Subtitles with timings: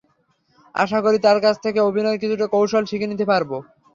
[0.75, 3.51] আশা করি তাঁর কাছ থেকে অভিনয়ের কিছু কৌশল শিখে নিতে পারব।